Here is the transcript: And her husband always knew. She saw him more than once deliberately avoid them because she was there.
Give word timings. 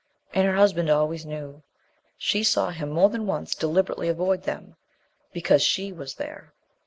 And 0.33 0.47
her 0.47 0.55
husband 0.55 0.89
always 0.89 1.27
knew. 1.27 1.61
She 2.17 2.43
saw 2.43 2.71
him 2.71 2.89
more 2.89 3.07
than 3.11 3.27
once 3.27 3.53
deliberately 3.53 4.09
avoid 4.09 4.45
them 4.45 4.75
because 5.31 5.61
she 5.61 5.91
was 5.93 6.15
there. 6.15 6.55